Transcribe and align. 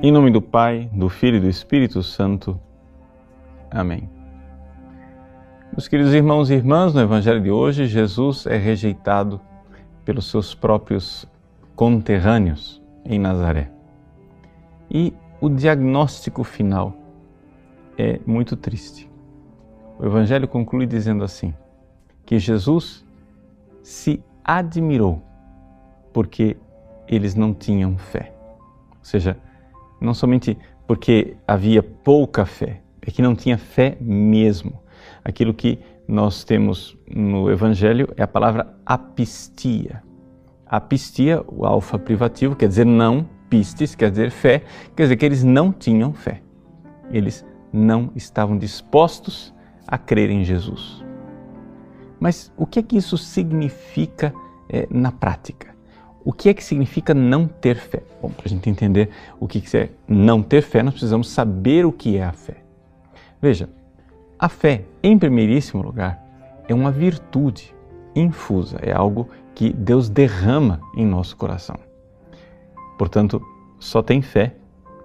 Em 0.00 0.12
nome 0.12 0.30
do 0.30 0.40
Pai, 0.40 0.88
do 0.92 1.08
Filho 1.08 1.38
e 1.38 1.40
do 1.40 1.48
Espírito 1.48 2.04
Santo. 2.04 2.56
Amém. 3.68 4.08
Meus 5.72 5.88
queridos 5.88 6.14
irmãos 6.14 6.50
e 6.50 6.54
irmãs, 6.54 6.94
no 6.94 7.00
Evangelho 7.00 7.42
de 7.42 7.50
hoje, 7.50 7.84
Jesus 7.84 8.46
é 8.46 8.56
rejeitado 8.56 9.40
pelos 10.04 10.30
seus 10.30 10.54
próprios 10.54 11.26
conterrâneos 11.74 12.80
em 13.04 13.18
Nazaré. 13.18 13.72
E 14.88 15.12
o 15.40 15.48
diagnóstico 15.48 16.44
final 16.44 16.94
é 17.98 18.20
muito 18.24 18.56
triste. 18.56 19.10
O 19.98 20.06
Evangelho 20.06 20.46
conclui 20.46 20.86
dizendo 20.86 21.24
assim: 21.24 21.52
que 22.24 22.38
Jesus 22.38 23.04
se 23.82 24.22
admirou 24.44 25.20
porque 26.12 26.56
eles 27.08 27.34
não 27.34 27.52
tinham 27.52 27.98
fé. 27.98 28.32
Ou 28.90 29.04
seja, 29.04 29.36
não 30.00 30.14
somente 30.14 30.56
porque 30.86 31.36
havia 31.46 31.82
pouca 31.82 32.46
fé, 32.46 32.80
é 33.02 33.10
que 33.10 33.22
não 33.22 33.34
tinha 33.34 33.58
fé 33.58 33.96
mesmo. 34.00 34.80
Aquilo 35.24 35.52
que 35.52 35.78
nós 36.06 36.44
temos 36.44 36.96
no 37.06 37.50
Evangelho 37.50 38.08
é 38.16 38.22
a 38.22 38.28
palavra 38.28 38.74
apistia. 38.84 40.02
Apistia, 40.66 41.42
o 41.46 41.64
alfa 41.64 41.98
privativo, 41.98 42.56
quer 42.56 42.68
dizer 42.68 42.86
não, 42.86 43.28
pistis, 43.48 43.94
quer 43.94 44.10
dizer 44.10 44.30
fé, 44.30 44.62
quer 44.94 45.04
dizer 45.04 45.16
que 45.16 45.24
eles 45.24 45.42
não 45.42 45.72
tinham 45.72 46.12
fé. 46.12 46.42
Eles 47.10 47.44
não 47.72 48.10
estavam 48.14 48.56
dispostos 48.56 49.54
a 49.86 49.96
crer 49.96 50.30
em 50.30 50.44
Jesus. 50.44 51.04
Mas 52.20 52.52
o 52.56 52.66
que 52.66 52.78
é 52.78 52.82
que 52.82 52.96
isso 52.96 53.16
significa 53.16 54.34
é, 54.68 54.86
na 54.90 55.12
prática? 55.12 55.74
O 56.24 56.32
que 56.32 56.48
é 56.48 56.54
que 56.54 56.64
significa 56.64 57.14
não 57.14 57.46
ter 57.46 57.76
fé? 57.76 58.02
Bom, 58.20 58.30
para 58.30 58.46
a 58.46 58.48
gente 58.48 58.68
entender 58.68 59.10
o 59.38 59.46
que 59.46 59.62
é 59.76 59.90
não 60.06 60.42
ter 60.42 60.62
fé, 60.62 60.82
nós 60.82 60.94
precisamos 60.94 61.28
saber 61.28 61.86
o 61.86 61.92
que 61.92 62.16
é 62.16 62.24
a 62.24 62.32
fé. 62.32 62.56
Veja, 63.40 63.68
a 64.38 64.48
fé, 64.48 64.84
em 65.02 65.18
primeiríssimo 65.18 65.82
lugar, 65.82 66.24
é 66.68 66.74
uma 66.74 66.90
virtude 66.90 67.74
infusa, 68.14 68.78
é 68.82 68.92
algo 68.92 69.28
que 69.54 69.72
Deus 69.72 70.08
derrama 70.08 70.80
em 70.96 71.06
nosso 71.06 71.36
coração. 71.36 71.76
Portanto, 72.98 73.40
só 73.78 74.02
tem 74.02 74.20
fé 74.20 74.54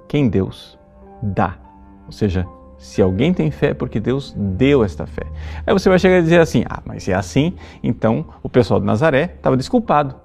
quem 0.07 0.27
Deus 0.27 0.77
dá. 1.21 1.57
Ou 2.05 2.11
seja, 2.11 2.47
se 2.77 3.01
alguém 3.01 3.33
tem 3.33 3.49
fé, 3.49 3.67
é 3.67 3.73
porque 3.73 3.99
Deus 3.99 4.33
deu 4.37 4.83
esta 4.83 5.05
fé. 5.05 5.23
Aí 5.65 5.73
você 5.73 5.87
vai 5.89 5.97
chegar 5.97 6.19
e 6.19 6.21
dizer 6.21 6.39
assim: 6.39 6.63
ah, 6.69 6.81
mas 6.85 7.03
se 7.03 7.11
é 7.11 7.15
assim, 7.15 7.53
então 7.81 8.25
o 8.41 8.49
pessoal 8.49 8.79
de 8.79 8.85
Nazaré 8.85 9.35
estava 9.37 9.55
desculpado. 9.55 10.15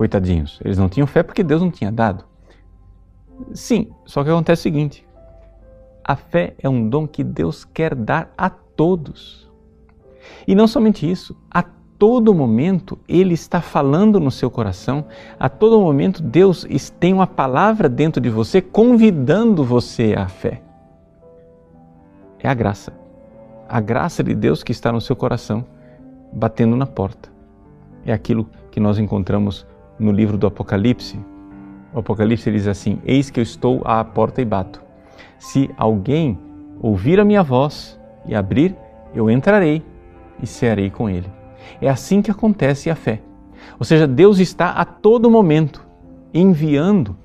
Coitadinhos, 0.00 0.58
eles 0.64 0.78
não 0.78 0.88
tinham 0.88 1.06
fé 1.06 1.22
porque 1.22 1.44
Deus 1.44 1.60
não 1.60 1.70
tinha 1.70 1.92
dado. 1.92 2.24
Sim, 3.52 3.90
só 4.06 4.24
que 4.24 4.30
acontece 4.30 4.60
o 4.60 4.62
seguinte: 4.62 5.06
a 6.02 6.16
fé 6.16 6.54
é 6.58 6.66
um 6.70 6.88
dom 6.88 7.06
que 7.06 7.22
Deus 7.22 7.66
quer 7.66 7.94
dar 7.94 8.32
a 8.34 8.48
todos. 8.48 9.46
E 10.48 10.54
não 10.54 10.66
somente 10.66 11.06
isso, 11.08 11.36
a 11.50 11.62
todo 11.98 12.34
momento 12.34 12.98
Ele 13.06 13.34
está 13.34 13.60
falando 13.60 14.18
no 14.18 14.30
seu 14.30 14.50
coração, 14.50 15.04
a 15.38 15.50
todo 15.50 15.78
momento 15.78 16.22
Deus 16.22 16.66
tem 16.98 17.12
uma 17.12 17.26
palavra 17.26 17.86
dentro 17.86 18.22
de 18.22 18.30
você 18.30 18.62
convidando 18.62 19.62
você 19.62 20.14
à 20.16 20.28
fé. 20.28 20.62
É 22.38 22.48
a 22.48 22.54
graça. 22.54 22.90
A 23.68 23.82
graça 23.82 24.24
de 24.24 24.34
Deus 24.34 24.62
que 24.62 24.72
está 24.72 24.90
no 24.90 25.00
seu 25.02 25.14
coração, 25.14 25.62
batendo 26.32 26.74
na 26.74 26.86
porta. 26.86 27.28
É 28.06 28.14
aquilo 28.14 28.48
que 28.70 28.80
nós 28.80 28.98
encontramos 28.98 29.66
no 30.00 30.10
livro 30.10 30.38
do 30.38 30.46
Apocalipse. 30.46 31.18
O 31.92 32.00
Apocalipse 32.00 32.50
diz 32.50 32.66
assim: 32.66 32.98
Eis 33.04 33.30
que 33.30 33.38
eu 33.38 33.42
estou 33.42 33.82
à 33.84 34.02
porta 34.02 34.40
e 34.40 34.44
bato. 34.44 34.82
Se 35.38 35.70
alguém 35.76 36.38
ouvir 36.80 37.20
a 37.20 37.24
minha 37.24 37.42
voz 37.42 38.00
e 38.26 38.34
abrir, 38.34 38.74
eu 39.14 39.30
entrarei 39.30 39.82
e 40.42 40.46
cearei 40.46 40.90
com 40.90 41.08
ele. 41.08 41.30
É 41.80 41.88
assim 41.88 42.22
que 42.22 42.30
acontece 42.30 42.90
a 42.90 42.96
fé. 42.96 43.20
Ou 43.78 43.84
seja, 43.84 44.06
Deus 44.06 44.38
está 44.38 44.70
a 44.70 44.84
todo 44.84 45.30
momento 45.30 45.86
enviando 46.32 47.16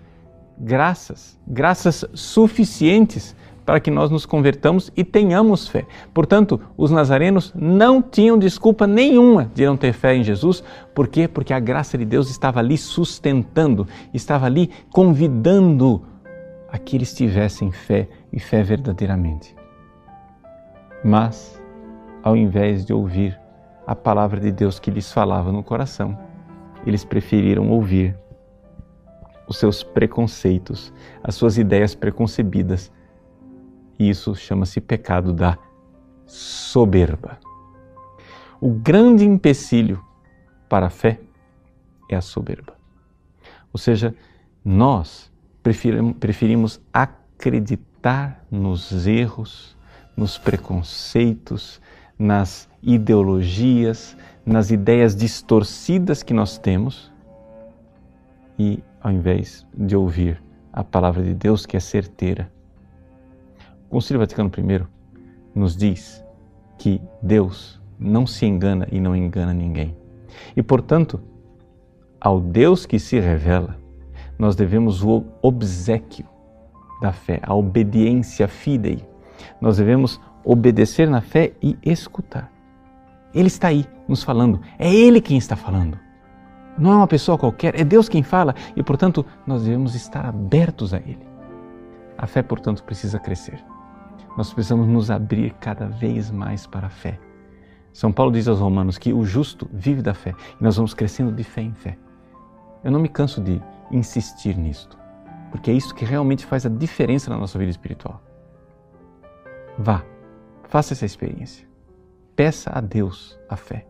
graças, 0.58 1.40
graças 1.48 2.06
suficientes 2.14 3.36
para 3.66 3.80
que 3.80 3.90
nós 3.90 4.12
nos 4.12 4.26
convertamos 4.26 4.92
e 4.96 5.04
tenhamos 5.04 5.68
fé. 5.68 5.86
Portanto, 6.14 6.62
os 6.78 6.92
nazarenos 6.92 7.52
não 7.56 8.02
tinham 8.02 8.38
desculpa 8.38 8.86
nenhuma 8.86 9.50
de 9.54 9.66
não 9.66 9.76
ter 9.76 9.94
fé 9.94 10.16
em 10.16 10.24
Jesus. 10.24 10.64
Por 10.94 11.08
quê? 11.08 11.28
Porque 11.28 11.54
a 11.54 11.60
graça 11.60 11.98
de 11.98 12.06
Deus 12.06 12.30
estava 12.30 12.60
ali 12.60 12.78
sustentando, 12.78 13.88
estava 14.14 14.46
ali 14.46 14.70
convidando 14.92 16.04
a 16.72 16.78
que 16.78 16.96
eles 16.96 17.14
tivessem 17.14 17.72
fé 17.72 18.08
e 18.32 18.40
fé 18.40 18.62
verdadeiramente. 18.62 19.56
Mas, 21.04 21.62
ao 22.22 22.36
invés 22.36 22.86
de 22.86 22.94
ouvir 22.94 23.40
a 23.88 23.96
palavra 23.96 24.40
de 24.40 24.52
Deus 24.52 24.80
que 24.80 24.92
lhes 24.92 25.12
falava 25.12 25.52
no 25.52 25.64
coração, 25.64 26.18
eles 26.86 27.04
preferiram 27.04 27.70
ouvir 27.70 28.16
os 29.48 29.58
seus 29.58 29.84
preconceitos, 29.84 30.92
as 31.24 31.36
suas 31.36 31.58
ideias 31.58 31.96
preconcebidas. 31.96 32.92
E 33.98 34.10
isso 34.10 34.36
chama-se 34.36 34.82
pecado 34.82 35.34
da 35.34 35.58
soberba. 36.26 37.38
O 38.60 38.72
grande 38.72 39.26
empecilho 39.26 40.04
para 40.68 40.88
a 40.88 40.90
fé 40.90 41.20
é 42.10 42.16
a 42.16 42.22
soberba. 42.22 42.76
Ou 43.72 43.78
seja, 43.78 44.16
nós 44.64 45.32
preferimos 46.20 46.82
acreditar 46.94 48.46
nos 48.50 49.06
erros, 49.08 49.76
nos 50.16 50.38
preconceitos, 50.38 51.82
nas 52.18 52.70
ideologias, 52.82 54.16
nas 54.46 54.72
ideias 54.72 55.16
distorcidas 55.16 56.24
que 56.24 56.34
nós 56.34 56.58
temos 56.58 57.12
e 58.58 58.82
ao 59.02 59.12
invés 59.12 59.66
de 59.74 59.96
ouvir 59.96 60.42
a 60.72 60.84
palavra 60.84 61.24
de 61.24 61.34
Deus 61.34 61.66
que 61.66 61.76
é 61.76 61.80
certeira. 61.80 62.52
O 63.90 64.00
Vaticano 64.00 64.52
I 64.58 64.86
nos 65.54 65.76
diz 65.76 66.24
que 66.78 67.02
Deus 67.22 67.82
não 68.00 68.28
se 68.28 68.46
engana 68.46 68.88
e 68.92 69.00
não 69.00 69.16
engana 69.16 69.54
ninguém. 69.54 69.96
E, 70.56 70.62
portanto, 70.62 71.22
ao 72.20 72.42
Deus 72.42 72.86
que 72.86 73.00
se 73.00 73.20
revela, 73.20 73.78
nós 74.38 74.56
devemos 74.56 75.04
o 75.04 75.24
obsequio 75.42 76.26
da 77.02 77.12
fé, 77.12 77.40
a 77.44 77.54
obediência 77.54 78.48
fidei. 78.48 79.08
Nós 79.62 79.78
devemos 79.78 80.20
obedecer 80.44 81.10
na 81.10 81.22
fé 81.22 81.54
e 81.62 81.78
escutar. 81.84 82.52
Ele 83.34 83.48
está 83.48 83.68
aí 83.68 83.86
nos 84.08 84.24
falando, 84.24 84.62
é 84.78 84.94
Ele 84.94 85.22
quem 85.22 85.38
está 85.38 85.56
falando. 85.56 86.00
Não 86.78 86.92
é 86.92 86.96
uma 86.96 87.08
pessoa 87.08 87.38
qualquer, 87.38 87.80
é 87.80 87.84
Deus 87.84 88.10
quem 88.10 88.24
fala 88.24 88.54
e, 88.76 88.84
portanto, 88.84 89.26
nós 89.48 89.64
devemos 89.64 89.96
estar 89.96 90.26
abertos 90.26 90.94
a 90.94 90.98
Ele. 90.98 91.26
A 92.18 92.28
fé, 92.28 92.42
portanto, 92.42 92.84
precisa 92.84 93.20
crescer. 93.20 93.64
Nós 94.38 94.54
precisamos 94.54 94.88
nos 94.88 95.10
abrir 95.10 95.54
cada 95.54 95.88
vez 95.88 96.30
mais 96.30 96.68
para 96.68 96.88
a 96.88 96.90
fé. 96.90 97.20
São 97.94 98.12
Paulo 98.12 98.32
diz 98.32 98.48
aos 98.48 98.60
Romanos 98.60 98.98
que 98.98 99.14
o 99.14 99.24
justo 99.24 99.70
vive 99.72 100.02
da 100.02 100.14
fé 100.14 100.36
e 100.60 100.64
nós 100.64 100.76
vamos 100.76 100.94
crescendo 100.94 101.32
de 101.32 101.44
fé 101.44 101.62
em 101.62 101.74
fé. 101.74 101.98
Eu 102.84 102.92
não 102.92 103.00
me 103.00 103.08
canso 103.08 103.42
de 103.42 103.62
insistir 103.90 104.58
nisto, 104.58 104.98
porque 105.50 105.72
é 105.72 105.74
isso 105.74 105.96
que 105.96 106.04
realmente 106.04 106.46
faz 106.46 106.66
a 106.66 106.70
diferença 106.70 107.30
na 107.30 107.38
nossa 107.38 107.58
vida 107.58 107.72
espiritual. 107.72 108.22
Vá, 109.78 110.04
faça 110.68 110.94
essa 110.94 111.06
experiência. 111.06 111.68
Peça 112.36 112.70
a 112.74 112.82
Deus 112.82 113.40
a 113.50 113.56
fé. 113.56 113.88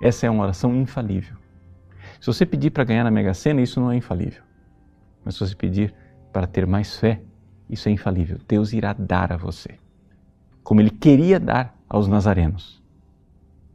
Essa 0.00 0.26
é 0.26 0.30
uma 0.30 0.42
oração 0.42 0.74
infalível. 0.74 1.36
Se 2.20 2.26
você 2.26 2.46
pedir 2.46 2.70
para 2.70 2.84
ganhar 2.84 3.04
na 3.04 3.10
Mega 3.10 3.34
Sena, 3.34 3.60
isso 3.60 3.80
não 3.80 3.90
é 3.90 3.96
infalível. 3.96 4.42
Mas 5.24 5.34
se 5.34 5.40
você 5.40 5.54
pedir 5.54 5.94
para 6.32 6.46
ter 6.46 6.66
mais 6.66 6.96
fé, 6.96 7.20
isso 7.68 7.88
é 7.88 7.92
infalível. 7.92 8.38
Deus 8.48 8.72
irá 8.72 8.92
dar 8.92 9.32
a 9.32 9.36
você, 9.36 9.78
como 10.62 10.80
Ele 10.80 10.90
queria 10.90 11.38
dar 11.40 11.76
aos 11.88 12.08
nazarenos. 12.08 12.82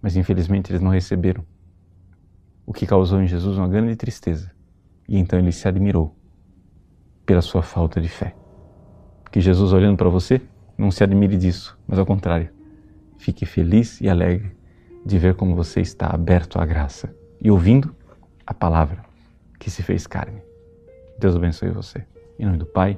Mas 0.02 0.16
infelizmente 0.16 0.72
eles 0.72 0.82
não 0.82 0.90
receberam, 0.90 1.46
o 2.66 2.74
que 2.74 2.88
causou 2.88 3.22
em 3.22 3.28
Jesus 3.28 3.58
uma 3.58 3.68
grande 3.68 3.96
tristeza 3.96 4.52
e 5.12 5.18
então 5.18 5.38
ele 5.38 5.52
se 5.52 5.68
admirou 5.68 6.16
pela 7.26 7.42
sua 7.42 7.62
falta 7.62 8.00
de 8.00 8.08
fé. 8.08 8.34
Que 9.30 9.42
Jesus, 9.42 9.74
olhando 9.74 9.98
para 9.98 10.08
você, 10.08 10.42
não 10.78 10.90
se 10.90 11.04
admire 11.04 11.36
disso, 11.36 11.78
mas 11.86 12.00
ao 12.00 12.06
contrário, 12.06 12.50
fique 13.18 13.46
feliz 13.46 14.00
e 14.00 14.10
alegre 14.10 14.56
de 15.06 15.20
ver 15.20 15.36
como 15.36 15.54
você 15.54 15.82
está 15.82 16.08
aberto 16.08 16.60
à 16.60 16.66
graça 16.66 17.14
e 17.42 17.52
ouvindo 17.52 17.94
a 18.48 18.54
palavra 18.54 19.04
que 19.60 19.70
se 19.70 19.84
fez 19.84 20.08
carne. 20.08 20.42
Deus 21.20 21.36
abençoe 21.36 21.72
você. 21.72 22.06
Em 22.40 22.46
nome 22.46 22.58
do 22.58 22.66
Pai, 22.66 22.98